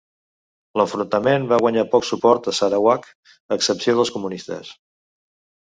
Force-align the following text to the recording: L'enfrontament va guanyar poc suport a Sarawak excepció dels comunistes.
L'enfrontament 0.79 1.45
va 1.51 1.59
guanyar 1.65 1.83
poc 1.91 2.09
suport 2.09 2.51
a 2.53 2.55
Sarawak 2.61 3.07
excepció 3.59 3.97
dels 4.01 4.15
comunistes. 4.19 4.77